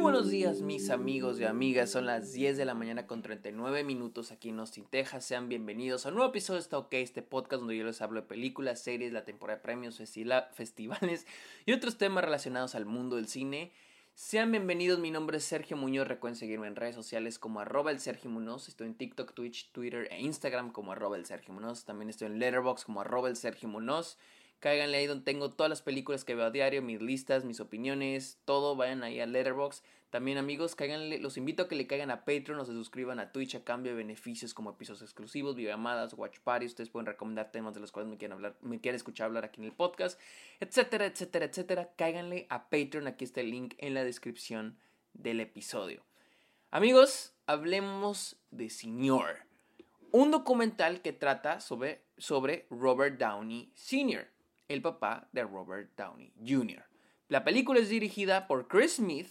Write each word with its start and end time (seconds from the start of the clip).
buenos 0.00 0.30
días 0.30 0.62
mis 0.62 0.88
amigos 0.88 1.38
y 1.40 1.44
amigas, 1.44 1.90
son 1.90 2.06
las 2.06 2.32
10 2.32 2.56
de 2.56 2.64
la 2.64 2.72
mañana 2.72 3.06
con 3.06 3.20
39 3.20 3.84
minutos 3.84 4.32
aquí 4.32 4.48
en 4.48 4.58
Austin, 4.58 4.86
Texas, 4.88 5.26
sean 5.26 5.50
bienvenidos 5.50 6.06
a 6.06 6.08
un 6.08 6.14
nuevo 6.14 6.30
episodio 6.30 6.56
de 6.56 6.62
Está 6.62 6.78
OK, 6.78 6.94
este 6.94 7.20
podcast 7.20 7.60
donde 7.60 7.76
yo 7.76 7.84
les 7.84 8.00
hablo 8.00 8.22
de 8.22 8.26
películas, 8.26 8.80
series, 8.80 9.12
la 9.12 9.26
temporada 9.26 9.58
de 9.58 9.62
premios, 9.62 9.98
festivales 10.54 11.26
y 11.66 11.72
otros 11.72 11.98
temas 11.98 12.24
relacionados 12.24 12.74
al 12.74 12.86
mundo 12.86 13.16
del 13.16 13.28
cine. 13.28 13.72
Sean 14.14 14.50
bienvenidos, 14.50 14.98
mi 14.98 15.10
nombre 15.10 15.36
es 15.36 15.44
Sergio 15.44 15.76
Muñoz, 15.76 16.08
recuerden 16.08 16.36
seguirme 16.36 16.66
en 16.66 16.76
redes 16.76 16.94
sociales 16.94 17.38
como 17.38 17.60
arroba 17.60 17.90
el 17.90 18.00
Sergio 18.00 18.30
Muñoz, 18.30 18.68
estoy 18.68 18.86
en 18.86 18.94
TikTok, 18.94 19.34
Twitch, 19.34 19.70
Twitter 19.70 20.08
e 20.10 20.22
Instagram 20.22 20.72
como 20.72 20.92
arroba 20.92 21.18
el 21.18 21.26
Sergio 21.26 21.52
Muñoz, 21.52 21.84
también 21.84 22.08
estoy 22.08 22.28
en 22.28 22.38
Letterboxd 22.38 22.86
como 22.86 23.02
arroba 23.02 23.28
el 23.28 23.36
Sergio 23.36 23.68
Muñoz. 23.68 24.16
Cáiganle 24.60 24.98
ahí 24.98 25.06
donde 25.06 25.24
tengo 25.24 25.50
todas 25.50 25.70
las 25.70 25.80
películas 25.80 26.22
que 26.22 26.34
veo 26.34 26.44
a 26.44 26.50
diario, 26.50 26.82
mis 26.82 27.00
listas, 27.00 27.44
mis 27.44 27.60
opiniones, 27.60 28.38
todo. 28.44 28.76
Vayan 28.76 29.02
ahí 29.02 29.18
a 29.18 29.24
Letterboxd. 29.24 29.82
También, 30.10 30.36
amigos, 30.36 30.74
cáiganle, 30.74 31.18
los 31.18 31.38
invito 31.38 31.62
a 31.62 31.68
que 31.68 31.76
le 31.76 31.86
caigan 31.86 32.10
a 32.10 32.26
Patreon 32.26 32.58
o 32.60 32.64
se 32.66 32.72
suscriban 32.72 33.20
a 33.20 33.32
Twitch 33.32 33.54
a 33.54 33.64
cambio 33.64 33.92
de 33.92 33.98
beneficios 33.98 34.52
como 34.52 34.70
episodios 34.70 35.02
exclusivos, 35.02 35.56
videollamadas, 35.56 36.12
watch 36.12 36.40
parties. 36.40 36.72
Ustedes 36.72 36.90
pueden 36.90 37.06
recomendar 37.06 37.50
temas 37.52 37.72
de 37.72 37.80
los 37.80 37.90
cuales 37.90 38.10
me 38.10 38.18
quieren 38.18 38.34
hablar, 38.34 38.56
me 38.60 38.80
escuchar 38.82 39.26
hablar 39.26 39.46
aquí 39.46 39.62
en 39.62 39.66
el 39.66 39.72
podcast, 39.72 40.20
etcétera, 40.58 41.06
etcétera, 41.06 41.46
etcétera. 41.46 41.90
Cáiganle 41.96 42.46
a 42.50 42.68
Patreon. 42.68 43.06
Aquí 43.06 43.24
está 43.24 43.40
el 43.40 43.50
link 43.50 43.76
en 43.78 43.94
la 43.94 44.04
descripción 44.04 44.76
del 45.14 45.40
episodio. 45.40 46.02
Amigos, 46.70 47.32
hablemos 47.46 48.36
de 48.50 48.68
Señor. 48.68 49.38
Un 50.12 50.30
documental 50.32 51.00
que 51.00 51.14
trata 51.14 51.60
sobre, 51.60 52.02
sobre 52.18 52.66
Robert 52.68 53.16
Downey 53.18 53.70
Sr 53.74 54.28
el 54.70 54.82
papá 54.82 55.28
de 55.32 55.42
Robert 55.42 55.90
Downey 55.96 56.32
Jr. 56.46 56.84
La 57.28 57.42
película 57.42 57.80
es 57.80 57.88
dirigida 57.88 58.46
por 58.46 58.68
Chris 58.68 58.94
Smith, 58.94 59.28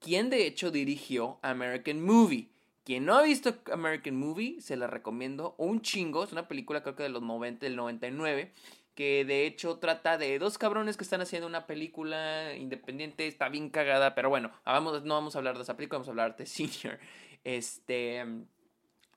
quien 0.00 0.28
de 0.28 0.44
hecho 0.46 0.72
dirigió 0.72 1.38
American 1.42 2.02
Movie. 2.02 2.50
Quien 2.84 3.04
no 3.04 3.14
ha 3.14 3.22
visto 3.22 3.54
American 3.72 4.16
Movie, 4.16 4.60
se 4.60 4.76
la 4.76 4.88
recomiendo 4.88 5.54
un 5.56 5.82
chingo. 5.82 6.24
Es 6.24 6.32
una 6.32 6.48
película 6.48 6.82
creo 6.82 6.96
que 6.96 7.04
de 7.04 7.10
los 7.10 7.22
90, 7.22 7.64
del 7.64 7.76
99, 7.76 8.52
que 8.96 9.24
de 9.24 9.46
hecho 9.46 9.78
trata 9.78 10.18
de 10.18 10.40
dos 10.40 10.58
cabrones 10.58 10.96
que 10.96 11.04
están 11.04 11.20
haciendo 11.20 11.46
una 11.46 11.68
película 11.68 12.56
independiente. 12.56 13.28
Está 13.28 13.48
bien 13.48 13.70
cagada, 13.70 14.16
pero 14.16 14.30
bueno, 14.30 14.50
no 14.66 15.14
vamos 15.14 15.36
a 15.36 15.38
hablar 15.38 15.56
de 15.56 15.62
esa 15.62 15.76
película, 15.76 15.98
vamos 15.98 16.08
a 16.08 16.10
hablar 16.10 16.36
de 16.36 16.46
Senior. 16.46 16.98
Este, 17.44 18.24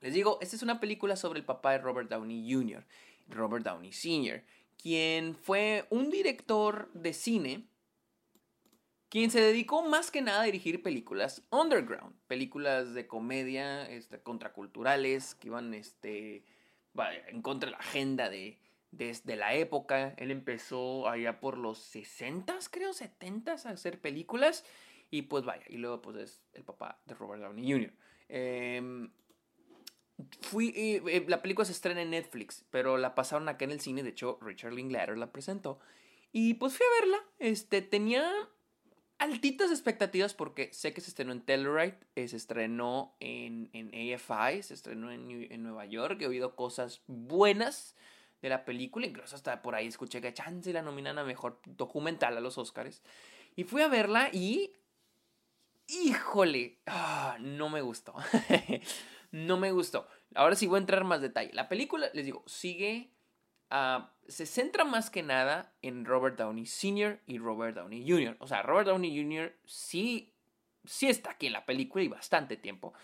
les 0.00 0.14
digo, 0.14 0.38
esta 0.40 0.54
es 0.54 0.62
una 0.62 0.78
película 0.78 1.16
sobre 1.16 1.40
el 1.40 1.44
papá 1.44 1.72
de 1.72 1.78
Robert 1.78 2.08
Downey 2.08 2.52
Jr., 2.52 2.84
Robert 3.28 3.64
Downey 3.64 3.92
Sr., 3.92 4.44
quien 4.76 5.34
fue 5.34 5.86
un 5.90 6.10
director 6.10 6.90
de 6.92 7.12
cine 7.12 7.68
quien 9.08 9.30
se 9.30 9.40
dedicó 9.40 9.82
más 9.82 10.10
que 10.10 10.20
nada 10.20 10.42
a 10.42 10.44
dirigir 10.44 10.82
películas 10.82 11.42
underground, 11.50 12.14
películas 12.26 12.92
de 12.92 13.06
comedia 13.06 13.88
este, 13.88 14.20
contraculturales 14.20 15.34
que 15.36 15.48
iban 15.48 15.74
este, 15.74 16.44
en 17.28 17.42
contra 17.42 17.68
de 17.68 17.72
la 17.72 17.78
agenda 17.78 18.28
de, 18.28 18.58
desde 18.90 19.36
la 19.36 19.54
época. 19.54 20.14
Él 20.16 20.30
empezó 20.30 21.08
allá 21.08 21.40
por 21.40 21.56
los 21.56 21.78
60, 21.78 22.58
creo, 22.70 22.92
70 22.92 23.52
a 23.52 23.54
hacer 23.54 24.00
películas. 24.00 24.64
Y 25.08 25.22
pues 25.22 25.44
vaya, 25.44 25.64
y 25.68 25.76
luego 25.76 26.02
pues 26.02 26.16
es 26.16 26.42
el 26.52 26.64
papá 26.64 27.00
de 27.06 27.14
Robert 27.14 27.42
Downey 27.42 27.72
Jr. 27.72 27.92
Fui, 30.40 30.72
eh, 30.74 31.24
la 31.28 31.42
película 31.42 31.66
se 31.66 31.72
estrena 31.72 32.02
en 32.02 32.10
Netflix, 32.10 32.64
pero 32.70 32.96
la 32.96 33.14
pasaron 33.14 33.48
acá 33.48 33.64
en 33.64 33.72
el 33.72 33.80
cine. 33.80 34.02
De 34.02 34.10
hecho, 34.10 34.38
Richard 34.40 34.72
Linklater 34.72 35.18
la 35.18 35.30
presentó. 35.30 35.78
Y 36.32 36.54
pues 36.54 36.76
fui 36.76 36.86
a 36.86 37.00
verla. 37.00 37.18
Este, 37.38 37.82
tenía 37.82 38.30
altitas 39.18 39.70
expectativas 39.70 40.34
porque 40.34 40.72
sé 40.72 40.92
que 40.92 41.00
se 41.00 41.10
estrenó 41.10 41.32
en 41.32 41.40
Telluride, 41.42 41.98
eh, 42.14 42.28
se 42.28 42.36
estrenó 42.36 43.16
en, 43.20 43.70
en, 43.72 44.14
AFI, 44.14 44.62
se 44.62 44.74
estrenó 44.74 45.10
en, 45.10 45.30
en, 45.50 45.62
Nueva 45.62 45.86
York. 45.86 46.20
He 46.22 46.26
oído 46.26 46.56
cosas 46.56 47.02
buenas 47.06 47.94
de 48.40 48.48
la 48.48 48.64
película. 48.64 49.06
Incluso 49.06 49.36
hasta 49.36 49.62
por 49.62 49.74
ahí 49.74 49.86
escuché 49.86 50.20
que 50.20 50.32
chance 50.32 50.72
la 50.72 50.82
nominan 50.82 51.18
a 51.18 51.24
mejor 51.24 51.60
documental 51.66 52.36
a 52.36 52.40
los 52.40 52.58
Oscars. 52.58 53.02
Y 53.54 53.64
fui 53.64 53.82
a 53.82 53.88
verla 53.88 54.30
y. 54.32 54.72
¡Híjole! 55.88 56.78
Ah, 56.86 57.36
no 57.40 57.68
me 57.68 57.80
gustó. 57.80 58.14
no 59.30 59.56
me 59.56 59.72
gustó. 59.72 60.06
Ahora 60.34 60.56
sí 60.56 60.66
voy 60.66 60.76
a 60.76 60.80
entrar 60.80 61.04
más 61.04 61.20
detalle. 61.20 61.52
La 61.52 61.68
película, 61.68 62.08
les 62.12 62.24
digo, 62.24 62.42
sigue... 62.46 63.10
Ah, 63.68 64.12
se 64.28 64.46
centra 64.46 64.84
más 64.84 65.10
que 65.10 65.22
nada 65.22 65.74
en 65.82 66.04
Robert 66.04 66.38
Downey 66.38 66.66
Sr. 66.66 67.20
y 67.26 67.38
Robert 67.38 67.76
Downey 67.76 68.08
Jr. 68.08 68.36
O 68.38 68.46
sea, 68.46 68.62
Robert 68.62 68.88
Downey 68.88 69.20
Jr. 69.20 69.56
sí, 69.64 70.32
sí 70.84 71.08
está 71.08 71.32
aquí 71.32 71.46
en 71.48 71.52
la 71.52 71.66
película 71.66 72.04
y 72.04 72.08
bastante 72.08 72.56
tiempo. 72.56 72.94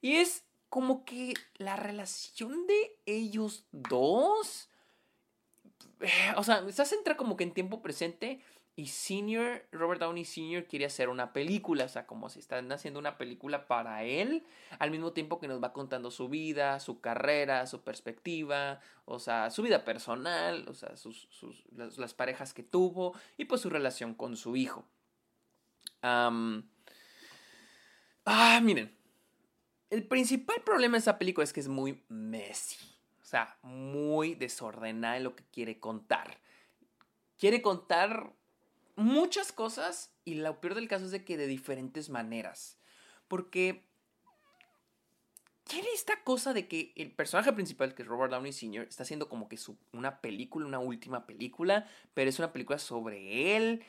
Y 0.00 0.16
es 0.16 0.44
como 0.68 1.04
que 1.04 1.34
la 1.56 1.76
relación 1.76 2.66
de 2.66 2.96
ellos 3.06 3.66
dos... 3.72 4.68
Eh, 6.00 6.32
o 6.36 6.44
sea, 6.44 6.70
se 6.70 6.84
centra 6.84 7.16
como 7.16 7.36
que 7.36 7.44
en 7.44 7.54
tiempo 7.54 7.80
presente 7.80 8.42
y 8.74 8.86
Senior, 8.86 9.66
Robert 9.70 10.00
Downey 10.00 10.24
Sr. 10.24 10.66
quiere 10.66 10.86
hacer 10.86 11.10
una 11.10 11.34
película, 11.34 11.84
o 11.84 11.88
sea, 11.88 12.06
como 12.06 12.30
si 12.30 12.38
están 12.38 12.72
haciendo 12.72 12.98
una 12.98 13.18
película 13.18 13.66
para 13.66 14.02
él, 14.02 14.46
al 14.78 14.90
mismo 14.90 15.12
tiempo 15.12 15.38
que 15.38 15.46
nos 15.46 15.62
va 15.62 15.74
contando 15.74 16.10
su 16.10 16.30
vida, 16.30 16.80
su 16.80 17.00
carrera, 17.00 17.66
su 17.66 17.82
perspectiva, 17.82 18.80
o 19.04 19.18
sea, 19.18 19.50
su 19.50 19.62
vida 19.62 19.84
personal, 19.84 20.66
o 20.68 20.74
sea, 20.74 20.96
sus, 20.96 21.28
las, 21.76 22.14
parejas 22.14 22.54
que 22.54 22.62
tuvo 22.62 23.14
y 23.36 23.44
pues 23.44 23.60
su 23.60 23.68
relación 23.68 24.14
con 24.14 24.36
su 24.36 24.56
hijo. 24.56 24.86
ah, 26.02 26.30
miren, 28.62 28.96
el 29.90 30.08
principal 30.08 30.62
problema 30.64 30.92
de 30.92 31.00
esa 31.00 31.18
película 31.18 31.44
es 31.44 31.52
que 31.52 31.60
es 31.60 31.68
muy 31.68 32.02
messy, 32.08 32.78
o 33.20 33.24
sea, 33.26 33.58
muy 33.60 34.34
desordenada 34.34 35.18
en 35.18 35.24
lo 35.24 35.36
que 35.36 35.44
quiere 35.52 35.78
contar. 35.78 36.38
Quiere 37.36 37.60
contar 37.60 38.32
muchas 38.96 39.52
cosas 39.52 40.12
y 40.24 40.34
lo 40.34 40.60
peor 40.60 40.74
del 40.74 40.88
caso 40.88 41.06
es 41.06 41.10
de 41.10 41.24
que 41.24 41.36
de 41.36 41.46
diferentes 41.46 42.10
maneras. 42.10 42.78
Porque 43.28 43.84
tiene 45.64 45.88
esta 45.94 46.22
cosa 46.22 46.52
de 46.52 46.68
que 46.68 46.92
el 46.96 47.12
personaje 47.12 47.52
principal, 47.52 47.94
que 47.94 48.02
es 48.02 48.08
Robert 48.08 48.32
Downey 48.32 48.52
Sr., 48.52 48.86
está 48.88 49.04
haciendo 49.04 49.28
como 49.28 49.48
que 49.48 49.56
su, 49.56 49.78
una 49.92 50.20
película, 50.20 50.66
una 50.66 50.80
última 50.80 51.26
película, 51.26 51.88
pero 52.14 52.28
es 52.28 52.38
una 52.38 52.52
película 52.52 52.78
sobre 52.78 53.56
él. 53.56 53.84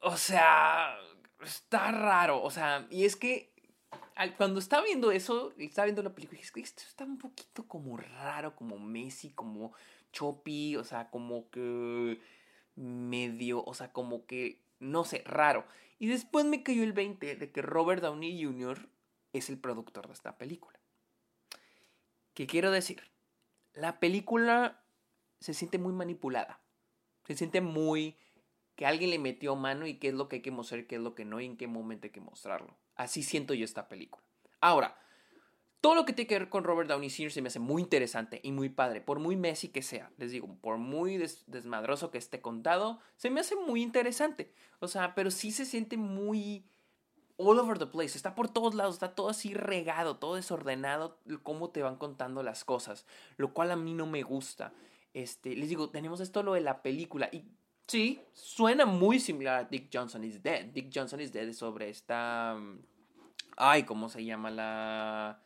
O, 0.00 0.16
sea, 0.16 0.96
está 1.42 1.90
raro. 1.90 2.42
O 2.42 2.50
sea, 2.50 2.86
y 2.90 3.04
es 3.04 3.16
que 3.16 3.52
cuando 4.36 4.60
estaba 4.60 4.84
viendo 4.84 5.10
eso, 5.10 5.52
estaba 5.58 5.86
viendo 5.86 6.02
la 6.02 6.14
película, 6.14 6.40
dije, 6.40 6.60
esto 6.60 6.82
está 6.86 7.04
un 7.04 7.18
poquito 7.18 7.66
como 7.66 7.96
raro, 7.96 8.54
como 8.54 8.78
Messi, 8.78 9.30
como 9.30 9.72
choppy, 10.12 10.76
o 10.76 10.84
sea, 10.84 11.10
como 11.10 11.50
que 11.50 12.20
medio, 12.76 13.64
o 13.64 13.74
sea, 13.74 13.92
como 13.92 14.26
que, 14.26 14.62
no 14.78 15.04
sé, 15.04 15.22
raro. 15.26 15.66
Y 15.98 16.06
después 16.06 16.44
me 16.44 16.62
cayó 16.62 16.82
el 16.82 16.92
20 16.92 17.36
de 17.36 17.50
que 17.50 17.62
Robert 17.62 18.02
Downey 18.02 18.44
Jr. 18.44 18.88
es 19.32 19.48
el 19.48 19.58
productor 19.58 20.06
de 20.06 20.12
esta 20.12 20.36
película. 20.36 20.78
¿Qué 22.34 22.46
quiero 22.46 22.70
decir? 22.70 23.02
La 23.72 23.98
película 23.98 24.84
se 25.40 25.54
siente 25.54 25.78
muy 25.78 25.92
manipulada. 25.92 26.60
Se 27.26 27.34
siente 27.34 27.60
muy 27.60 28.16
que 28.76 28.86
alguien 28.86 29.10
le 29.10 29.18
metió 29.18 29.56
mano 29.56 29.86
y 29.86 29.94
qué 29.94 30.08
es 30.08 30.14
lo 30.14 30.28
que 30.28 30.36
hay 30.36 30.42
que 30.42 30.50
mostrar, 30.50 30.86
qué 30.86 30.96
es 30.96 31.00
lo 31.00 31.14
que 31.14 31.24
no 31.24 31.40
y 31.40 31.46
en 31.46 31.56
qué 31.56 31.66
momento 31.66 32.06
hay 32.06 32.12
que 32.12 32.20
mostrarlo. 32.20 32.76
Así 32.94 33.22
siento 33.22 33.54
yo 33.54 33.64
esta 33.64 33.88
película. 33.88 34.24
Ahora, 34.60 34.98
todo 35.80 35.94
lo 35.94 36.04
que 36.04 36.12
tiene 36.12 36.26
que 36.26 36.38
ver 36.38 36.48
con 36.48 36.64
Robert 36.64 36.88
Downey 36.88 37.10
Jr. 37.10 37.30
se 37.30 37.42
me 37.42 37.48
hace 37.48 37.58
muy 37.58 37.82
interesante 37.82 38.40
y 38.42 38.52
muy 38.52 38.68
padre, 38.68 39.00
por 39.00 39.18
muy 39.18 39.36
Messi 39.36 39.68
que 39.68 39.82
sea, 39.82 40.10
les 40.16 40.30
digo, 40.30 40.56
por 40.60 40.78
muy 40.78 41.16
desmadroso 41.46 42.10
que 42.10 42.18
esté 42.18 42.40
contado, 42.40 42.98
se 43.16 43.30
me 43.30 43.40
hace 43.40 43.56
muy 43.56 43.82
interesante. 43.82 44.52
O 44.80 44.88
sea, 44.88 45.14
pero 45.14 45.30
sí 45.30 45.52
se 45.52 45.64
siente 45.64 45.96
muy 45.96 46.66
all 47.36 47.58
over 47.58 47.78
the 47.78 47.86
place, 47.86 48.16
está 48.16 48.34
por 48.34 48.48
todos 48.48 48.74
lados, 48.74 48.94
está 48.94 49.14
todo 49.14 49.28
así 49.28 49.54
regado, 49.54 50.16
todo 50.16 50.36
desordenado, 50.36 51.20
cómo 51.42 51.70
te 51.70 51.82
van 51.82 51.96
contando 51.96 52.42
las 52.42 52.64
cosas, 52.64 53.06
lo 53.36 53.52
cual 53.52 53.70
a 53.70 53.76
mí 53.76 53.92
no 53.94 54.06
me 54.06 54.22
gusta. 54.22 54.72
Este, 55.12 55.54
les 55.54 55.68
digo, 55.68 55.90
tenemos 55.90 56.20
esto 56.20 56.42
lo 56.42 56.54
de 56.54 56.60
la 56.60 56.82
película 56.82 57.28
y 57.32 57.44
sí, 57.86 58.20
suena 58.32 58.86
muy 58.86 59.20
similar 59.20 59.64
a 59.64 59.64
Dick 59.64 59.88
Johnson 59.92 60.24
is 60.24 60.42
Dead. 60.42 60.66
Dick 60.66 60.90
Johnson 60.94 61.20
is 61.20 61.32
Dead 61.32 61.48
es 61.48 61.58
sobre 61.58 61.90
esta... 61.90 62.54
Mm, 62.58 62.80
ay, 63.56 63.84
¿cómo 63.84 64.08
se 64.08 64.24
llama 64.24 64.50
la 64.50 65.40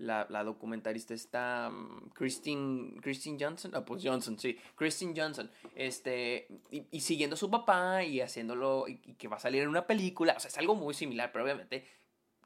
la, 0.00 0.44
documentarista 0.44 1.14
está 1.14 1.70
mm, 1.70 2.10
Christine, 2.14 3.00
Christine 3.00 3.38
Johnson, 3.40 3.72
ah, 3.74 3.84
pues 3.84 4.02
Johnson, 4.04 4.38
sí, 4.38 4.56
Christine 4.74 5.14
Johnson, 5.16 5.50
este, 5.74 6.48
y, 6.70 7.00
siguiendo 7.00 7.34
a 7.34 7.38
su 7.38 7.50
papá 7.50 8.02
y 8.04 8.20
haciéndolo, 8.20 8.86
y, 8.88 8.96
que 8.96 9.28
va 9.28 9.36
a 9.36 9.40
salir 9.40 9.62
en 9.62 9.68
una 9.68 9.86
película, 9.86 10.34
o 10.36 10.40
sea, 10.40 10.48
es 10.48 10.58
algo 10.58 10.74
muy 10.74 10.94
similar, 10.94 11.30
pero 11.32 11.44
obviamente 11.44 11.84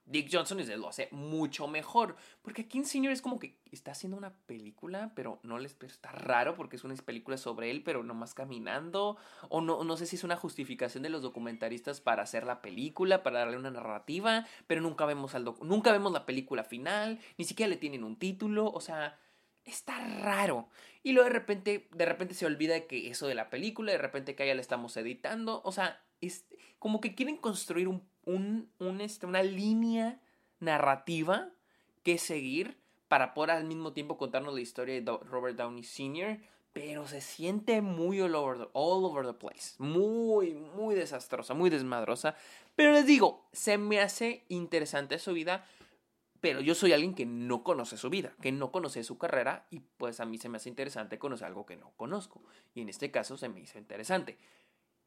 Dick 0.06 0.28
Johnson 0.30 0.60
lo 0.78 0.88
hace 0.88 1.08
mucho 1.12 1.66
mejor. 1.66 2.16
Porque 2.42 2.66
Senior 2.84 3.12
es 3.12 3.22
como 3.22 3.38
que 3.38 3.56
está 3.72 3.92
haciendo 3.92 4.16
una 4.16 4.34
película, 4.46 5.12
pero 5.14 5.40
no 5.42 5.58
les 5.58 5.76
está 5.82 6.12
raro 6.12 6.54
porque 6.56 6.76
es 6.76 6.84
una 6.84 6.94
película 6.96 7.36
sobre 7.36 7.70
él, 7.70 7.82
pero 7.82 8.02
nomás 8.02 8.34
caminando. 8.34 9.16
O 9.48 9.60
no, 9.60 9.82
no 9.84 9.96
sé 9.96 10.06
si 10.06 10.16
es 10.16 10.24
una 10.24 10.36
justificación 10.36 11.02
de 11.02 11.08
los 11.08 11.22
documentaristas 11.22 12.00
para 12.00 12.22
hacer 12.22 12.44
la 12.44 12.60
película, 12.60 13.22
para 13.22 13.40
darle 13.40 13.56
una 13.56 13.70
narrativa, 13.70 14.46
pero 14.66 14.80
nunca 14.80 15.06
vemos 15.06 15.34
al 15.34 15.44
nunca 15.62 15.92
vemos 15.92 16.12
la 16.12 16.26
película 16.26 16.64
final, 16.64 17.18
ni 17.38 17.44
siquiera 17.44 17.70
le 17.70 17.76
tienen 17.76 18.04
un 18.04 18.16
título. 18.16 18.70
O 18.70 18.80
sea, 18.80 19.18
está 19.64 19.98
raro. 20.20 20.68
Y 21.02 21.12
luego 21.12 21.28
de 21.28 21.34
repente, 21.34 21.88
de 21.92 22.06
repente 22.06 22.34
se 22.34 22.46
olvida 22.46 22.86
que 22.86 23.10
eso 23.10 23.26
de 23.26 23.34
la 23.34 23.50
película, 23.50 23.92
de 23.92 23.98
repente 23.98 24.34
que 24.34 24.46
ya 24.46 24.54
la 24.54 24.60
estamos 24.60 24.96
editando. 24.96 25.60
O 25.64 25.72
sea, 25.72 26.02
es 26.20 26.46
como 26.78 27.00
que 27.00 27.14
quieren 27.14 27.36
construir 27.36 27.88
un, 27.88 28.02
un, 28.26 29.00
este, 29.00 29.26
una 29.26 29.42
línea 29.42 30.20
narrativa 30.60 31.50
que 32.02 32.18
seguir 32.18 32.78
para 33.08 33.34
poder 33.34 33.52
al 33.52 33.64
mismo 33.64 33.92
tiempo 33.92 34.16
contarnos 34.16 34.54
la 34.54 34.60
historia 34.60 35.00
de 35.00 35.18
Robert 35.24 35.56
Downey 35.56 35.84
Sr., 35.84 36.38
pero 36.72 37.06
se 37.06 37.20
siente 37.20 37.82
muy 37.82 38.20
all 38.20 38.34
over, 38.34 38.58
the, 38.58 38.68
all 38.72 39.04
over 39.04 39.24
the 39.24 39.32
place. 39.32 39.74
Muy, 39.78 40.54
muy 40.54 40.96
desastrosa, 40.96 41.54
muy 41.54 41.70
desmadrosa. 41.70 42.34
Pero 42.74 42.90
les 42.90 43.06
digo, 43.06 43.46
se 43.52 43.78
me 43.78 44.00
hace 44.00 44.44
interesante 44.48 45.20
su 45.20 45.32
vida 45.32 45.64
pero 46.44 46.60
yo 46.60 46.74
soy 46.74 46.92
alguien 46.92 47.14
que 47.14 47.24
no 47.24 47.64
conoce 47.64 47.96
su 47.96 48.10
vida, 48.10 48.34
que 48.42 48.52
no 48.52 48.70
conoce 48.70 49.02
su 49.02 49.16
carrera 49.16 49.66
y 49.70 49.80
pues 49.80 50.20
a 50.20 50.26
mí 50.26 50.36
se 50.36 50.50
me 50.50 50.58
hace 50.58 50.68
interesante 50.68 51.18
conocer 51.18 51.46
algo 51.46 51.64
que 51.64 51.74
no 51.74 51.92
conozco. 51.96 52.44
Y 52.74 52.82
en 52.82 52.90
este 52.90 53.10
caso 53.10 53.38
se 53.38 53.48
me 53.48 53.60
hizo 53.60 53.78
interesante. 53.78 54.36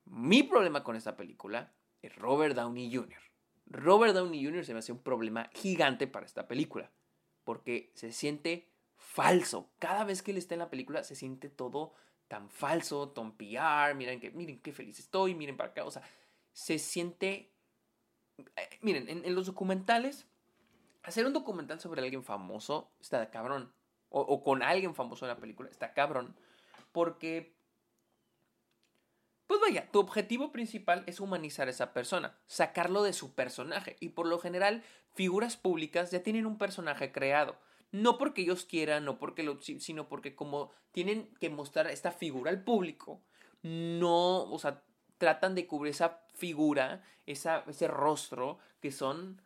Mi 0.06 0.42
problema 0.42 0.84
con 0.84 0.95
esta 0.95 1.16
película 1.16 1.75
es 2.01 2.16
Robert 2.16 2.56
Downey 2.56 2.92
Jr. 2.92 3.19
Robert 3.68 4.16
Downey 4.16 4.44
Jr. 4.44 4.66
se 4.66 4.74
me 4.74 4.80
hace 4.80 4.92
un 4.92 5.04
problema 5.04 5.48
gigante 5.54 6.07
para 6.07 6.25
esta 6.25 6.48
película, 6.48 6.89
porque 7.44 7.92
se 7.94 8.12
siente 8.12 8.72
falso. 8.95 9.69
Cada 9.78 10.06
vez 10.06 10.24
que 10.24 10.31
él 10.31 10.38
está 10.38 10.56
en 10.56 10.60
la 10.62 10.72
película 10.72 11.04
se 11.04 11.13
siente 11.13 11.50
todo 11.50 11.94
tan 12.28 12.50
falso, 12.50 13.10
tan 13.10 13.38
PR, 13.38 13.94
miren, 13.95 14.19
que, 14.19 14.31
miren 14.31 14.60
qué 14.60 14.74
feliz 14.74 14.98
estoy, 14.98 15.36
miren 15.36 15.56
para 15.56 15.69
acá, 15.69 15.86
o 15.86 15.92
sea, 15.92 16.01
se 16.51 16.80
siente... 16.80 17.54
Eh, 18.39 18.80
miren, 18.81 19.07
en 19.07 19.36
los 19.36 19.45
documentales 19.45 20.25
hacer 21.07 21.25
un 21.25 21.33
documental 21.33 21.80
sobre 21.80 22.01
alguien 22.01 22.24
famoso 22.24 22.92
está 23.00 23.19
de 23.19 23.30
cabrón. 23.30 23.71
O, 24.09 24.42
con 24.44 24.63
alguien 24.63 24.95
famoso 24.95 25.25
en 25.25 25.30
la 25.30 25.38
película 25.38 25.69
está 25.69 25.94
cabrón. 25.94 26.36
Porque, 26.92 27.56
pues 29.48 29.59
vaya, 29.59 29.89
tu 29.92 30.00
objetivo 30.00 30.51
principal 30.51 31.04
es 31.07 31.19
humanizar 31.19 31.68
a 31.68 31.71
esa 31.71 31.94
persona, 31.94 32.38
sacarlo 32.45 33.04
de 33.04 33.13
su 33.13 33.36
personaje. 33.36 33.98
Y 34.00 34.09
por 34.09 34.27
lo 34.27 34.39
general, 34.39 34.83
figuras 35.13 35.57
públicas 35.57 36.12
ya 36.12 36.24
tienen 36.24 36.45
un 36.45 36.57
personaje 36.57 37.12
creado. 37.12 37.57
No 37.92 38.18
porque 38.18 38.42
ellos 38.42 38.65
quieran, 38.65 39.06
no 39.06 39.18
porque 39.18 39.44
lo, 39.44 39.62
sino 39.62 40.07
porque 40.07 40.36
como 40.36 40.71
tienen 40.92 41.33
que 41.39 41.50
mostrar 41.50 41.88
esta 41.88 42.12
figura 42.12 42.51
al 42.51 42.63
público, 42.63 43.21
no, 43.62 44.44
o 44.44 44.60
sea, 44.60 44.83
tratan 45.18 45.56
de 45.56 45.68
cubrir 45.68 45.92
esa 45.92 46.21
figura, 46.33 47.03
esa, 47.25 47.63
ese 47.68 47.88
rostro 47.88 48.60
que 48.81 48.92
son 48.92 49.42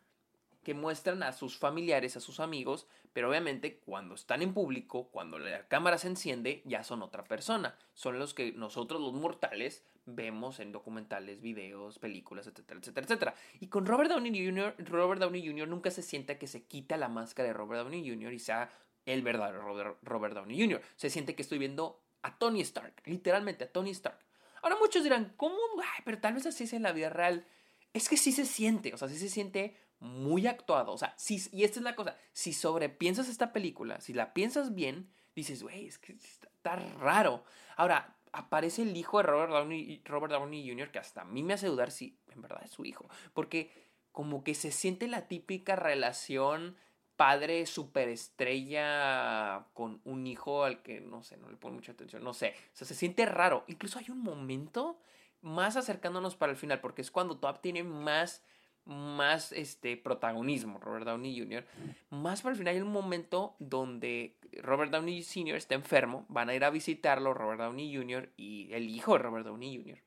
que 0.62 0.74
muestran 0.74 1.22
a 1.22 1.32
sus 1.32 1.56
familiares, 1.56 2.16
a 2.16 2.20
sus 2.20 2.40
amigos, 2.40 2.86
pero 3.12 3.28
obviamente 3.28 3.78
cuando 3.78 4.14
están 4.14 4.42
en 4.42 4.54
público, 4.54 5.08
cuando 5.08 5.38
la 5.38 5.66
cámara 5.68 5.98
se 5.98 6.08
enciende, 6.08 6.62
ya 6.64 6.84
son 6.84 7.02
otra 7.02 7.24
persona. 7.24 7.76
Son 7.94 8.18
los 8.18 8.34
que 8.34 8.52
nosotros 8.52 9.00
los 9.00 9.12
mortales 9.12 9.84
vemos 10.06 10.60
en 10.60 10.72
documentales, 10.72 11.40
videos, 11.40 11.98
películas, 11.98 12.46
etcétera, 12.46 12.80
etcétera, 12.80 13.04
etcétera. 13.04 13.34
Y 13.60 13.68
con 13.68 13.86
Robert 13.86 14.10
Downey 14.10 14.32
Jr., 14.32 14.74
Robert 14.78 15.20
Downey 15.20 15.46
Jr. 15.46 15.68
nunca 15.68 15.90
se 15.90 16.02
sienta 16.02 16.38
que 16.38 16.46
se 16.46 16.64
quita 16.64 16.96
la 16.96 17.08
máscara 17.08 17.48
de 17.48 17.52
Robert 17.54 17.82
Downey 17.82 18.08
Jr. 18.08 18.32
y 18.32 18.38
sea 18.38 18.70
el 19.06 19.22
verdadero 19.22 19.98
Robert 20.02 20.34
Downey 20.34 20.60
Jr. 20.60 20.80
Se 20.96 21.10
siente 21.10 21.34
que 21.34 21.42
estoy 21.42 21.58
viendo 21.58 22.00
a 22.22 22.38
Tony 22.38 22.60
Stark, 22.60 23.02
literalmente 23.04 23.64
a 23.64 23.72
Tony 23.72 23.90
Stark. 23.90 24.18
Ahora 24.62 24.76
muchos 24.76 25.02
dirán, 25.02 25.34
¿cómo? 25.36 25.56
pero 26.04 26.18
tal 26.18 26.34
vez 26.34 26.46
así 26.46 26.64
es 26.64 26.72
en 26.72 26.82
la 26.82 26.92
vida 26.92 27.10
real. 27.10 27.44
Es 27.92 28.08
que 28.08 28.16
sí 28.16 28.32
se 28.32 28.46
siente, 28.46 28.94
o 28.94 28.96
sea, 28.96 29.08
sí 29.08 29.18
se 29.18 29.28
siente 29.28 29.76
muy 30.02 30.46
actuado. 30.46 30.92
O 30.92 30.98
sea, 30.98 31.16
y 31.28 31.64
esta 31.64 31.78
es 31.78 31.84
la 31.84 31.94
cosa, 31.94 32.16
si 32.32 32.52
sobrepiensas 32.52 33.28
esta 33.28 33.52
película, 33.52 34.00
si 34.00 34.12
la 34.12 34.34
piensas 34.34 34.74
bien, 34.74 35.10
dices, 35.34 35.62
güey, 35.62 35.86
es 35.86 35.98
que 35.98 36.12
está, 36.12 36.76
raro. 36.98 37.44
Ahora, 37.76 38.16
aparece 38.32 38.82
el 38.82 38.96
hijo 38.96 39.18
de 39.18 39.24
Robert 39.24 39.52
Downey, 39.52 40.02
Robert 40.04 40.32
Downey 40.32 40.68
Jr., 40.68 40.90
que 40.90 40.98
hasta 40.98 41.22
a 41.22 41.24
mí 41.24 41.42
me 41.42 41.54
hace 41.54 41.68
dudar 41.68 41.90
si 41.90 42.18
en 42.32 42.42
verdad 42.42 42.62
es 42.64 42.72
su 42.72 42.84
hijo. 42.84 43.08
Porque 43.32 43.70
como 44.10 44.44
que 44.44 44.54
se 44.54 44.72
siente 44.72 45.08
la 45.08 45.28
típica 45.28 45.76
relación 45.76 46.76
padre 47.16 47.66
superestrella 47.66 49.66
con 49.74 50.00
un 50.04 50.26
hijo 50.26 50.64
al 50.64 50.82
que 50.82 51.00
no 51.00 51.22
sé, 51.22 51.36
no 51.36 51.48
le 51.48 51.56
pone 51.56 51.76
mucha 51.76 51.92
atención, 51.92 52.24
no 52.24 52.34
sé, 52.34 52.54
o 52.72 52.76
sea, 52.76 52.86
se 52.86 52.94
siente 52.94 53.26
raro. 53.26 53.64
Incluso 53.68 53.98
hay 53.98 54.10
un 54.10 54.20
momento 54.20 54.98
más 55.40 55.76
acercándonos 55.76 56.36
para 56.36 56.52
el 56.52 56.58
final, 56.58 56.80
porque 56.80 57.02
es 57.02 57.10
cuando 57.10 57.38
Top 57.38 57.60
tiene 57.60 57.84
más 57.84 58.42
más 58.84 59.52
este 59.52 59.96
protagonismo, 59.96 60.78
Robert 60.78 61.06
Downey 61.06 61.38
Jr. 61.38 61.64
Más 62.10 62.42
para 62.42 62.52
el 62.52 62.58
final 62.58 62.74
hay 62.74 62.80
un 62.80 62.92
momento 62.92 63.54
donde 63.58 64.36
Robert 64.62 64.90
Downey 64.90 65.22
Sr. 65.22 65.56
está 65.56 65.74
enfermo, 65.74 66.26
van 66.28 66.48
a 66.48 66.54
ir 66.54 66.64
a 66.64 66.70
visitarlo 66.70 67.34
Robert 67.34 67.60
Downey 67.60 67.94
Jr. 67.94 68.30
y 68.36 68.72
el 68.72 68.88
hijo 68.88 69.12
de 69.12 69.18
Robert 69.18 69.46
Downey 69.46 69.76
Jr. 69.76 69.98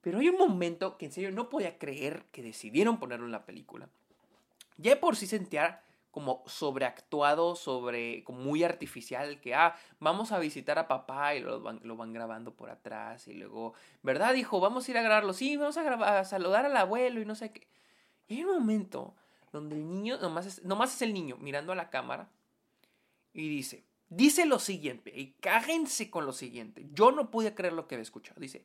Pero 0.00 0.18
hay 0.18 0.28
un 0.28 0.38
momento 0.38 0.96
que 0.96 1.06
en 1.06 1.12
serio 1.12 1.30
no 1.32 1.48
podía 1.48 1.78
creer 1.78 2.24
que 2.32 2.42
decidieron 2.42 2.98
ponerlo 2.98 3.26
en 3.26 3.32
la 3.32 3.44
película. 3.44 3.88
Ya 4.76 5.00
por 5.00 5.16
sí 5.16 5.26
sentía 5.26 5.82
como 6.10 6.42
sobreactuado, 6.46 7.54
sobre, 7.54 8.24
como 8.24 8.40
muy 8.40 8.64
artificial, 8.64 9.40
que, 9.40 9.54
ah, 9.54 9.76
vamos 10.00 10.32
a 10.32 10.38
visitar 10.38 10.78
a 10.78 10.88
papá 10.88 11.34
y 11.34 11.40
lo 11.40 11.60
van, 11.60 11.80
lo 11.82 11.96
van 11.96 12.12
grabando 12.12 12.54
por 12.54 12.70
atrás 12.70 13.28
y 13.28 13.34
luego, 13.34 13.74
¿verdad, 14.02 14.34
hijo? 14.34 14.60
Vamos 14.60 14.88
a 14.88 14.90
ir 14.90 14.98
a 14.98 15.02
grabarlo, 15.02 15.32
sí, 15.32 15.56
vamos 15.56 15.76
a, 15.76 15.82
grabar, 15.82 16.16
a 16.16 16.24
saludar 16.24 16.66
al 16.66 16.76
abuelo 16.76 17.20
y 17.20 17.26
no 17.26 17.34
sé 17.34 17.52
qué. 17.52 17.68
Y 18.26 18.36
hay 18.36 18.44
un 18.44 18.58
momento 18.58 19.14
donde 19.52 19.76
el 19.76 19.88
niño, 19.88 20.18
nomás 20.18 20.46
es, 20.46 20.64
nomás 20.64 20.94
es 20.94 21.02
el 21.02 21.14
niño 21.14 21.36
mirando 21.38 21.72
a 21.72 21.76
la 21.76 21.90
cámara 21.90 22.28
y 23.32 23.48
dice, 23.48 23.84
dice 24.08 24.46
lo 24.46 24.58
siguiente, 24.58 25.12
y 25.14 25.32
cájense 25.40 26.10
con 26.10 26.26
lo 26.26 26.32
siguiente, 26.32 26.86
yo 26.92 27.12
no 27.12 27.30
pude 27.30 27.54
creer 27.54 27.74
lo 27.74 27.86
que 27.86 27.94
había 27.94 28.02
escuchado, 28.02 28.40
dice, 28.40 28.64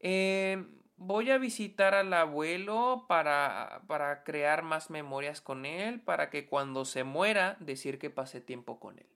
eh, 0.00 0.64
voy 0.98 1.30
a 1.30 1.38
visitar 1.38 1.94
al 1.94 2.12
abuelo 2.12 3.06
para, 3.08 3.82
para 3.86 4.24
crear 4.24 4.62
más 4.62 4.90
memorias 4.90 5.40
con 5.40 5.64
él, 5.64 6.00
para 6.00 6.28
que 6.28 6.46
cuando 6.46 6.84
se 6.84 7.04
muera 7.04 7.56
decir 7.60 7.98
que 7.98 8.10
pasé 8.10 8.40
tiempo 8.40 8.78
con 8.80 8.98
él. 8.98 9.08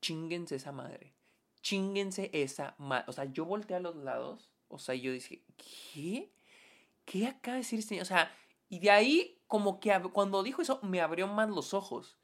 Chinguense 0.00 0.56
esa 0.56 0.72
madre. 0.72 1.14
Chinguense 1.60 2.30
esa 2.32 2.74
madre. 2.78 3.04
O 3.08 3.12
sea, 3.12 3.26
yo 3.26 3.44
volteé 3.44 3.76
a 3.76 3.80
los 3.80 3.96
lados. 3.96 4.50
O 4.68 4.78
sea, 4.78 4.94
yo 4.94 5.12
dije, 5.12 5.44
¿qué? 5.92 6.32
¿Qué 7.04 7.26
acaba 7.26 7.56
de 7.56 7.62
decir 7.62 7.78
este 7.78 8.00
O 8.00 8.04
sea, 8.04 8.32
y 8.68 8.78
de 8.78 8.90
ahí, 8.90 9.42
como 9.46 9.80
que 9.80 9.92
cuando 10.12 10.42
dijo 10.42 10.62
eso, 10.62 10.80
me 10.82 11.00
abrió 11.00 11.26
más 11.26 11.50
los 11.50 11.74
ojos. 11.74 12.19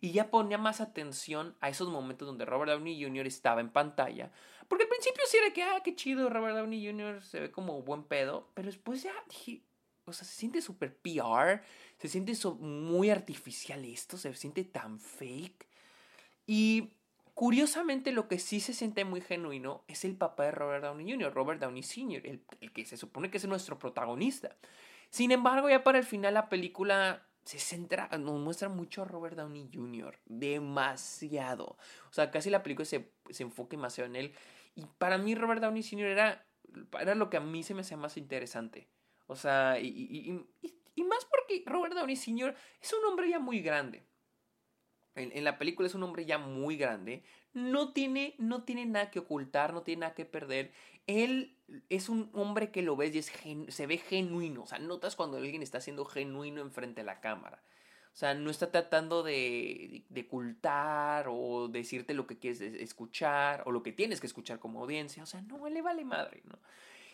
Y 0.00 0.12
ya 0.12 0.30
ponía 0.30 0.58
más 0.58 0.80
atención 0.80 1.56
a 1.60 1.68
esos 1.68 1.88
momentos 1.88 2.26
donde 2.26 2.44
Robert 2.44 2.70
Downey 2.70 3.02
Jr. 3.02 3.26
estaba 3.26 3.60
en 3.60 3.70
pantalla. 3.70 4.30
Porque 4.68 4.84
al 4.84 4.90
principio 4.90 5.22
sí 5.26 5.38
era 5.38 5.52
que, 5.52 5.62
ah, 5.62 5.80
qué 5.82 5.94
chido, 5.96 6.28
Robert 6.28 6.56
Downey 6.56 6.86
Jr. 6.86 7.22
se 7.22 7.40
ve 7.40 7.50
como 7.50 7.82
buen 7.82 8.04
pedo. 8.04 8.48
Pero 8.54 8.66
después 8.66 9.02
ya 9.02 9.12
dije, 9.28 9.62
o 10.04 10.12
sea, 10.12 10.26
se 10.26 10.34
siente 10.34 10.60
súper 10.60 10.96
PR. 10.96 11.62
Se 11.98 12.08
siente 12.08 12.32
muy 12.60 13.10
artificial 13.10 13.84
esto. 13.84 14.16
Se 14.16 14.32
siente 14.34 14.64
tan 14.64 15.00
fake. 15.00 15.66
Y 16.46 16.90
curiosamente 17.34 18.12
lo 18.12 18.28
que 18.28 18.38
sí 18.38 18.60
se 18.60 18.72
siente 18.72 19.04
muy 19.04 19.20
genuino 19.20 19.84
es 19.88 20.04
el 20.04 20.16
papá 20.16 20.44
de 20.44 20.50
Robert 20.52 20.84
Downey 20.84 21.10
Jr., 21.10 21.32
Robert 21.32 21.60
Downey 21.60 21.82
Sr., 21.82 22.26
el, 22.26 22.42
el 22.60 22.72
que 22.72 22.84
se 22.84 22.96
supone 22.96 23.30
que 23.30 23.38
es 23.38 23.46
nuestro 23.46 23.78
protagonista. 23.78 24.56
Sin 25.10 25.30
embargo, 25.30 25.68
ya 25.70 25.84
para 25.84 25.98
el 25.98 26.04
final 26.04 26.34
la 26.34 26.48
película 26.48 27.27
se 27.48 27.58
centra, 27.58 28.10
nos 28.18 28.38
muestra 28.38 28.68
mucho 28.68 29.00
a 29.00 29.04
Robert 29.06 29.34
Downey 29.34 29.70
Jr. 29.72 30.18
Demasiado. 30.26 31.78
O 32.10 32.12
sea, 32.12 32.30
casi 32.30 32.50
la 32.50 32.62
película 32.62 32.84
se, 32.84 33.10
se 33.30 33.42
enfoca 33.42 33.70
demasiado 33.70 34.10
en 34.10 34.16
él. 34.16 34.34
Y 34.74 34.84
para 34.98 35.16
mí 35.16 35.34
Robert 35.34 35.62
Downey 35.62 35.82
Jr. 35.82 36.08
era, 36.08 36.46
era 37.00 37.14
lo 37.14 37.30
que 37.30 37.38
a 37.38 37.40
mí 37.40 37.62
se 37.62 37.72
me 37.72 37.80
hacía 37.80 37.96
más 37.96 38.18
interesante. 38.18 38.90
O 39.28 39.34
sea, 39.34 39.80
y, 39.80 39.86
y, 39.88 40.46
y, 40.94 41.04
más 41.04 41.24
porque 41.24 41.62
Robert 41.64 41.94
Downey 41.94 42.16
Jr. 42.16 42.54
es 42.82 42.92
un 42.92 43.02
hombre 43.06 43.30
ya 43.30 43.38
muy 43.38 43.62
grande. 43.62 44.04
En, 45.14 45.34
en, 45.34 45.42
la 45.42 45.56
película 45.56 45.88
es 45.88 45.94
un 45.94 46.02
hombre 46.02 46.26
ya 46.26 46.36
muy 46.36 46.76
grande. 46.76 47.22
No 47.58 47.92
tiene, 47.92 48.34
no 48.38 48.62
tiene 48.62 48.86
nada 48.86 49.10
que 49.10 49.18
ocultar, 49.18 49.72
no 49.72 49.82
tiene 49.82 50.00
nada 50.00 50.14
que 50.14 50.24
perder. 50.24 50.72
Él 51.06 51.56
es 51.88 52.08
un 52.08 52.30
hombre 52.32 52.70
que 52.70 52.82
lo 52.82 52.96
ves 52.96 53.14
y 53.14 53.18
es 53.18 53.32
se 53.74 53.86
ve 53.86 53.98
genuino. 53.98 54.62
O 54.62 54.66
sea, 54.66 54.78
notas 54.78 55.16
cuando 55.16 55.38
alguien 55.38 55.62
está 55.62 55.80
siendo 55.80 56.04
genuino 56.04 56.60
enfrente 56.60 57.00
de 57.00 57.06
la 57.06 57.20
cámara. 57.20 57.62
O 58.12 58.16
sea, 58.18 58.34
no 58.34 58.50
está 58.50 58.70
tratando 58.72 59.22
de, 59.22 60.02
de, 60.08 60.20
ocultar 60.22 61.26
o 61.30 61.68
decirte 61.68 62.14
lo 62.14 62.26
que 62.26 62.38
quieres 62.38 62.60
escuchar 62.60 63.62
o 63.64 63.70
lo 63.70 63.82
que 63.82 63.92
tienes 63.92 64.20
que 64.20 64.26
escuchar 64.26 64.58
como 64.58 64.80
audiencia. 64.80 65.22
O 65.22 65.26
sea, 65.26 65.40
no, 65.42 65.68
le 65.68 65.82
vale 65.82 66.04
madre, 66.04 66.42
¿no? 66.44 66.58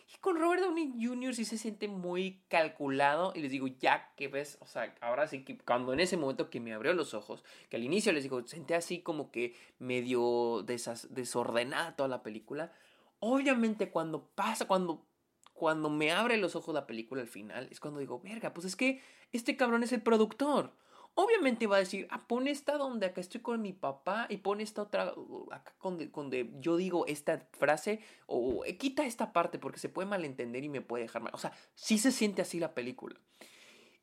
Y 0.07 0.17
con 0.19 0.37
Robert 0.39 0.61
Downey 0.61 0.93
Jr. 1.03 1.33
sí 1.33 1.45
se 1.45 1.57
siente 1.57 1.87
muy 1.87 2.43
calculado. 2.47 3.33
Y 3.35 3.41
les 3.41 3.51
digo, 3.51 3.67
ya 3.67 4.13
que 4.15 4.27
ves, 4.27 4.57
o 4.61 4.67
sea, 4.67 4.93
ahora 5.01 5.27
sí 5.27 5.43
que 5.43 5.57
cuando 5.57 5.93
en 5.93 5.99
ese 5.99 6.17
momento 6.17 6.49
que 6.49 6.59
me 6.59 6.73
abrió 6.73 6.93
los 6.93 7.13
ojos, 7.13 7.43
que 7.69 7.77
al 7.77 7.83
inicio 7.83 8.13
les 8.13 8.23
digo, 8.23 8.45
senté 8.47 8.75
así 8.75 9.01
como 9.01 9.31
que 9.31 9.55
medio 9.79 10.63
desordenada 10.63 11.95
toda 11.95 12.09
la 12.09 12.23
película. 12.23 12.71
Obviamente 13.19 13.89
cuando 13.89 14.27
pasa, 14.35 14.67
cuando, 14.67 15.05
cuando 15.53 15.89
me 15.89 16.11
abre 16.11 16.37
los 16.37 16.55
ojos 16.55 16.75
la 16.75 16.85
película 16.85 17.21
al 17.21 17.27
final, 17.27 17.67
es 17.71 17.79
cuando 17.79 17.99
digo, 17.99 18.19
verga, 18.19 18.53
pues 18.53 18.67
es 18.67 18.75
que 18.75 19.01
este 19.31 19.57
cabrón 19.57 19.83
es 19.83 19.91
el 19.91 20.01
productor. 20.01 20.73
Obviamente 21.17 21.65
va 21.65 21.77
a 21.77 21.79
decir, 21.79 22.07
ah, 22.11 22.27
pone 22.27 22.51
esta 22.51 22.77
donde 22.77 23.05
acá 23.05 23.21
estoy 23.21 23.39
con 23.39 23.61
mi 23.61 23.71
papá 23.71 24.27
y 24.29 24.37
pone 24.37 24.63
esta 24.63 24.81
otra 24.81 25.13
uh, 25.15 25.47
acá 25.53 25.73
donde, 25.81 26.51
yo 26.59 26.75
digo 26.75 27.05
esta 27.07 27.47
frase 27.53 28.01
o, 28.27 28.65
eh, 28.65 28.75
quita 28.77 29.05
esta 29.05 29.31
parte 29.31 29.57
porque 29.57 29.79
se 29.79 29.87
puede 29.87 30.09
malentender 30.09 30.65
y 30.65 30.69
me 30.69 30.81
puede 30.81 31.03
dejar 31.03 31.21
mal. 31.21 31.33
O 31.33 31.37
sea, 31.37 31.53
sí 31.73 31.97
se 31.99 32.11
siente 32.11 32.41
así 32.41 32.59
la 32.59 32.73
película. 32.73 33.15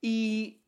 Y, 0.01 0.63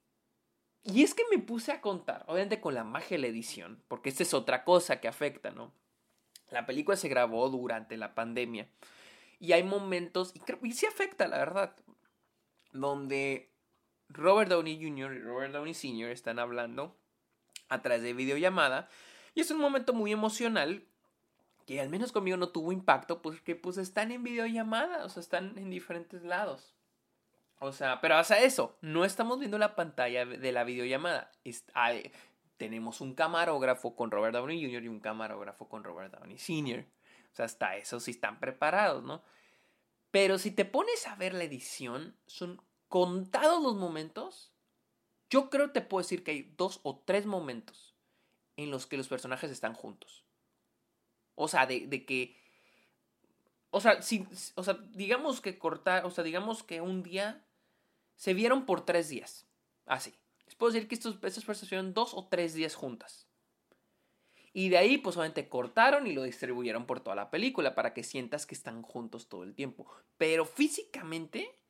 y 0.83 1.03
es 1.03 1.15
que 1.15 1.25
me 1.31 1.39
puse 1.39 1.73
a 1.73 1.81
contar, 1.81 2.25
obviamente 2.29 2.61
con 2.61 2.75
la 2.75 2.85
magia 2.85 3.17
de 3.17 3.23
la 3.23 3.29
edición, 3.29 3.83
porque 3.89 4.11
esta 4.11 4.23
es 4.23 4.35
otra 4.35 4.65
cosa 4.65 5.01
que 5.01 5.09
afecta, 5.09 5.51
¿no? 5.51 5.73
La 6.51 6.67
película 6.67 6.99
se 6.99 7.09
grabó 7.09 7.49
durante 7.49 7.97
la 7.97 8.15
pandemia 8.15 8.69
y 9.41 9.53
hay 9.53 9.63
momentos, 9.63 10.33
y, 10.35 10.41
creo, 10.41 10.59
y 10.63 10.73
sí 10.73 10.85
afecta, 10.85 11.27
la 11.27 11.39
verdad, 11.39 11.75
donde 12.73 13.54
Robert 14.09 14.51
Downey 14.51 14.77
Jr. 14.77 15.15
y 15.15 15.21
Robert 15.21 15.53
Downey 15.53 15.75
Sr. 15.75 16.11
están 16.11 16.39
hablando 16.39 16.97
a 17.69 17.83
través 17.83 18.03
de 18.03 18.13
videollamada. 18.13 18.89
Y 19.35 19.41
es 19.41 19.51
un 19.51 19.59
momento 19.59 19.93
muy 19.93 20.13
emocional 20.13 20.85
que 21.67 21.81
al 21.81 21.89
menos 21.89 22.13
conmigo 22.13 22.37
no 22.37 22.51
tuvo 22.51 22.73
impacto 22.73 23.23
porque 23.23 23.57
pues 23.57 23.79
están 23.79 24.13
en 24.13 24.23
videollamada, 24.23 25.05
o 25.05 25.09
sea, 25.09 25.21
están 25.21 25.57
en 25.59 25.71
diferentes 25.71 26.23
lados. 26.23 26.75
O 27.59 27.73
sea, 27.73 28.01
pero 28.01 28.17
hasta 28.17 28.39
eso, 28.41 28.77
no 28.83 29.05
estamos 29.05 29.39
viendo 29.39 29.59
la 29.59 29.75
pantalla 29.75 30.27
de 30.27 30.53
la 30.53 30.65
videollamada. 30.65 31.31
tenemos 32.57 33.01
un 33.01 33.15
camarógrafo 33.15 33.97
con 33.97 34.11
Robert 34.11 34.35
Downey 34.35 34.63
Jr. 34.63 34.85
y 34.85 34.89
un 34.89 35.01
camarógrafo 35.01 35.69
con 35.69 35.83
Robert 35.83 36.13
Downey 36.13 36.39
Sr. 36.39 36.85
O 37.33 37.35
sea, 37.35 37.47
hasta 37.47 37.77
eso 37.77 38.01
sí 38.01 38.13
están 38.13 38.39
preparados, 38.39 39.03
¿no? 39.03 39.23
Pero 40.11 40.39
si 40.39 40.51
te 40.51 40.65
pones 40.65 41.09
a 41.09 41.17
ver 41.17 41.35
la 41.35 41.45
edición, 41.45 42.15
son 42.27 42.61
contados 42.95 43.61
los 43.61 43.75
momentos, 43.75 44.53
yo 45.29 45.51
creo 45.51 45.67
que 45.67 45.81
te 45.81 45.85
puedo 45.85 46.05
decir 46.05 46.23
que 46.23 46.31
hay 46.31 46.55
dos 46.57 46.79
o 46.85 47.03
tres 47.05 47.27
momentos 47.27 47.97
en 48.57 48.71
los 48.71 48.87
que 48.87 48.97
los 48.97 49.09
personajes 49.09 49.51
están 49.51 49.75
juntos. 49.75 50.25
O 51.35 51.49
sea, 51.49 51.67
de, 51.67 52.07
que. 52.07 52.41
O 53.71 53.81
sea, 53.81 54.01
si, 54.01 54.25
o 54.55 54.63
sea, 54.63 54.75
digamos 54.93 55.41
que 55.41 55.59
cortar. 55.59 56.07
O 56.07 56.11
sea, 56.13 56.23
digamos 56.23 56.63
que 56.63 56.81
un 56.81 57.03
día 57.03 57.45
se 58.15 58.33
vieron 58.33 58.65
por 58.65 58.87
tres 58.87 59.09
días. 59.09 59.49
Así. 59.87 60.15
Les 60.47 60.55
puedo 60.55 60.73
decir 60.73 60.87
que 60.87 60.95
estos, 60.95 61.17
estas 61.17 61.45
personas 61.45 61.71
vieron 61.71 61.95
dos 61.95 62.15
o 62.15 62.29
tres 62.29 62.55
días 62.55 62.77
juntas. 62.77 63.27
Y 64.53 64.69
de 64.69 64.79
ahí, 64.79 64.99
pues 64.99 65.17
obviamente 65.17 65.49
cortaron 65.49 66.07
y 66.07 66.13
lo 66.13 66.23
distribuyeron 66.23 66.87
por 66.87 67.01
toda 67.01 67.17
la 67.17 67.33
película 67.33 67.75
para 67.75 67.93
que 67.93 68.05
sientas 68.05 68.47
que 68.47 68.55
están 68.55 68.83
juntos 68.83 69.29
todo 69.29 69.43
el 69.43 69.57
tiempo. 69.57 69.85
Pero 70.17 70.45
físicamente, 70.45 71.64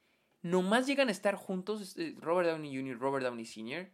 nomás 0.44 0.86
llegan 0.86 1.08
a 1.08 1.12
estar 1.12 1.36
juntos 1.36 1.80
este, 1.80 2.14
Robert 2.20 2.48
Downey 2.48 2.76
Jr. 2.76 2.98
Robert 2.98 3.24
Downey 3.24 3.46
Sr. 3.46 3.90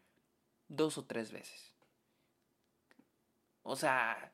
dos 0.69 0.99
o 0.99 1.05
tres 1.07 1.31
veces. 1.31 1.73
O 3.63 3.77
sea, 3.77 4.33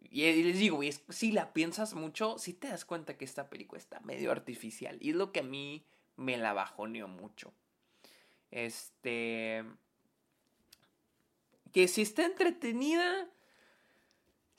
y 0.00 0.42
les 0.44 0.58
digo, 0.58 0.82
y 0.82 0.92
si 1.08 1.32
la 1.32 1.52
piensas 1.52 1.94
mucho, 1.94 2.38
si 2.38 2.54
te 2.54 2.68
das 2.68 2.84
cuenta 2.84 3.18
que 3.18 3.24
esta 3.24 3.50
película 3.50 3.80
está 3.80 3.98
medio 4.00 4.30
artificial. 4.30 4.96
Y 5.00 5.10
es 5.10 5.16
lo 5.16 5.32
que 5.32 5.40
a 5.40 5.42
mí 5.42 5.84
me 6.16 6.36
la 6.36 6.52
bajoneó 6.52 7.08
mucho. 7.08 7.52
Este. 8.52 9.64
Que 11.72 11.88
si 11.88 12.02
está 12.02 12.24
entretenida 12.24 13.28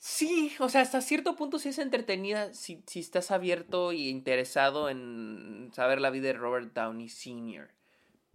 Sí, 0.04 0.52
o 0.58 0.68
sea, 0.68 0.80
hasta 0.80 1.00
cierto 1.00 1.36
punto 1.36 1.60
sí 1.60 1.68
es 1.68 1.78
entretenida 1.78 2.52
si, 2.54 2.82
si 2.88 2.98
estás 2.98 3.30
abierto 3.30 3.92
y 3.92 4.08
interesado 4.08 4.88
en 4.90 5.70
saber 5.72 6.00
la 6.00 6.10
vida 6.10 6.26
de 6.26 6.32
Robert 6.32 6.72
Downey 6.74 7.08
Sr. 7.08 7.70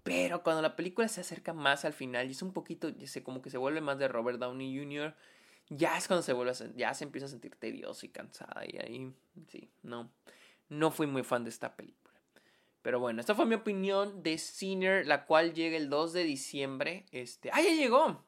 Pero 0.01 0.43
cuando 0.43 0.62
la 0.62 0.77
película 0.77 1.09
se 1.09 1.19
acerca 1.19 1.51
más 1.51 1.83
al 1.83 1.91
final 1.91 2.29
y 2.29 2.31
es 2.31 2.41
un 2.41 2.53
poquito, 2.53 2.88
ya 2.88 3.05
sé, 3.05 3.21
como 3.21 3.41
que 3.41 3.50
se 3.50 3.57
vuelve 3.57 3.81
más 3.81 4.00
de 4.00 4.07
Robert 4.07 4.39
Downey 4.39 4.79
Jr., 4.79 5.13
ya 5.67 5.97
es 5.97 6.07
cuando 6.07 6.24
se 6.24 6.31
vuelve 6.31 6.53
a, 6.53 6.75
ya 6.77 6.93
se 6.93 7.03
empieza 7.03 7.25
a 7.25 7.29
sentir 7.29 7.57
tedioso 7.57 8.05
y 8.05 8.09
cansada 8.09 8.63
y 8.65 8.77
ahí, 8.77 9.13
sí, 9.50 9.69
no, 9.83 10.09
no 10.69 10.89
fui 10.89 11.05
muy 11.05 11.24
fan 11.24 11.43
de 11.43 11.50
esta 11.50 11.75
película. 11.75 12.15
Pero 12.81 13.01
bueno, 13.01 13.19
esta 13.19 13.36
fue 13.36 13.45
mi 13.45 13.55
opinión 13.55 14.24
de 14.24 14.38
Sinner, 14.38 15.05
la 15.05 15.25
cual 15.25 15.53
llega 15.53 15.75
el 15.75 15.89
2 15.89 16.13
de 16.13 16.24
diciembre. 16.24 17.05
Este, 17.12 17.50
¡ah, 17.51 17.62
ya 17.62 17.74
llegó! 17.74 18.24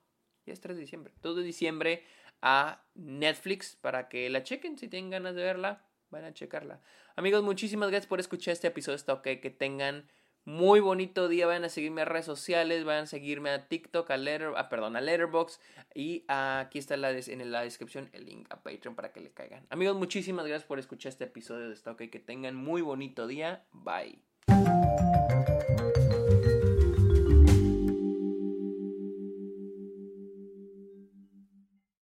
Ya 0.46 0.52
es 0.52 0.60
3 0.60 0.76
de 0.76 0.82
diciembre. 0.82 1.14
2 1.22 1.38
de 1.38 1.44
diciembre 1.44 2.04
a 2.42 2.84
Netflix 2.96 3.76
para 3.76 4.10
que 4.10 4.30
la 4.30 4.44
chequen. 4.44 4.78
Si 4.78 4.88
tienen 4.88 5.10
ganas 5.10 5.36
de 5.36 5.44
verla, 5.44 5.86
van 6.10 6.24
a 6.24 6.34
checarla. 6.34 6.82
Amigos, 7.16 7.44
muchísimas 7.44 7.90
gracias 7.90 8.08
por 8.08 8.20
escuchar 8.20 8.54
este 8.54 8.68
episodio. 8.68 8.96
Está 8.96 9.14
ok. 9.14 9.24
Que 9.42 9.50
tengan 9.50 10.08
muy 10.46 10.80
bonito 10.80 11.28
día. 11.28 11.48
Vayan 11.48 11.66
a 11.66 11.70
seguirme 11.70 12.02
a 12.02 12.06
redes 12.06 12.26
sociales. 12.26 12.84
Vayan 12.84 13.04
a 13.04 13.08
seguirme 13.08 13.50
a 13.52 13.68
TikTok, 13.68 14.10
a 14.12 14.18
Letter, 14.18 14.54
a, 14.56 14.70
perdón, 14.70 14.96
a 14.96 15.02
Letterboxd. 15.02 15.60
Y 15.94 16.26
aquí 16.28 16.80
está 16.80 16.98
la 16.98 17.12
en 17.12 17.52
la 17.52 17.62
descripción 17.62 18.10
el 18.14 18.26
link 18.26 18.48
a 18.50 18.64
Patreon 18.64 18.96
para 18.96 19.12
que 19.12 19.20
le 19.20 19.32
caigan. 19.32 19.68
Amigos, 19.70 19.98
muchísimas 19.98 20.46
gracias 20.46 20.68
por 20.68 20.80
escuchar 20.80 21.12
este 21.12 21.26
episodio 21.26 21.68
de 21.68 21.74
Está 21.74 21.92
ok. 21.92 22.04
Que 22.10 22.20
tengan 22.20 22.56
muy 22.56 22.82
bonito 22.82 23.28
día. 23.28 23.66
Bye. 23.72 24.24